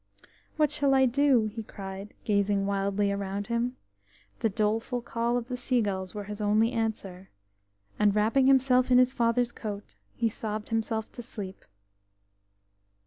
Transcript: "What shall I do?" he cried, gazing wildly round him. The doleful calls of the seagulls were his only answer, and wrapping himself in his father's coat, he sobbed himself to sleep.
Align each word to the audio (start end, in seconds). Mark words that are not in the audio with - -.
"What 0.57 0.71
shall 0.71 0.95
I 0.95 1.05
do?" 1.05 1.45
he 1.45 1.61
cried, 1.61 2.15
gazing 2.23 2.65
wildly 2.65 3.11
round 3.13 3.45
him. 3.53 3.75
The 4.39 4.49
doleful 4.49 5.03
calls 5.03 5.37
of 5.37 5.47
the 5.47 5.55
seagulls 5.55 6.15
were 6.15 6.23
his 6.23 6.41
only 6.41 6.71
answer, 6.71 7.29
and 7.99 8.15
wrapping 8.15 8.47
himself 8.47 8.89
in 8.89 8.97
his 8.97 9.13
father's 9.13 9.51
coat, 9.51 9.93
he 10.15 10.27
sobbed 10.27 10.69
himself 10.69 11.11
to 11.11 11.21
sleep. 11.21 11.63